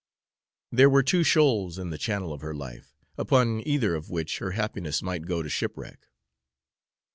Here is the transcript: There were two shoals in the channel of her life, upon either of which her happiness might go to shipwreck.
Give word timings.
There 0.71 0.89
were 0.89 1.03
two 1.03 1.23
shoals 1.23 1.77
in 1.77 1.91
the 1.91 1.97
channel 1.99 2.33
of 2.33 2.41
her 2.41 2.55
life, 2.55 2.95
upon 3.19 3.59
either 3.67 3.93
of 3.93 4.09
which 4.09 4.39
her 4.39 4.53
happiness 4.53 5.03
might 5.03 5.27
go 5.27 5.43
to 5.43 5.47
shipwreck. 5.49 6.07